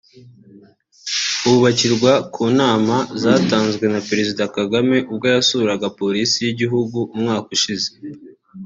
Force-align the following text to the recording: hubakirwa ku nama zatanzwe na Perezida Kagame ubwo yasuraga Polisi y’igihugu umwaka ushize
hubakirwa 1.43 2.11
ku 2.33 2.43
nama 2.59 2.95
zatanzwe 3.21 3.85
na 3.93 3.99
Perezida 4.07 4.43
Kagame 4.55 4.97
ubwo 5.11 5.25
yasuraga 5.33 5.87
Polisi 5.99 6.37
y’igihugu 6.41 6.97
umwaka 7.15 7.49
ushize 7.57 7.89